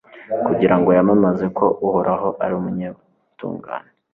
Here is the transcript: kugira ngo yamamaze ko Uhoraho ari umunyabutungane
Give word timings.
kugira 0.45 0.75
ngo 0.77 0.89
yamamaze 0.97 1.45
ko 1.57 1.65
Uhoraho 1.87 2.27
ari 2.43 2.53
umunyabutungane 2.59 3.89